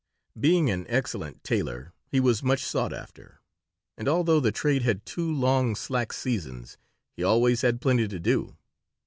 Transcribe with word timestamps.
Being 0.39 0.71
an 0.71 0.87
excellent 0.89 1.43
tailor, 1.43 1.93
he 2.07 2.19
was 2.19 2.41
much 2.41 2.65
sought 2.65 2.91
after, 2.91 3.39
and 3.95 4.07
although 4.07 4.39
the 4.39 4.51
trade 4.51 4.81
had 4.81 5.05
two 5.05 5.31
long 5.31 5.75
slack 5.75 6.11
seasons 6.11 6.75
he 7.15 7.23
always 7.23 7.61
had 7.61 7.81
plenty 7.81 8.07
to 8.07 8.19
do. 8.19 8.57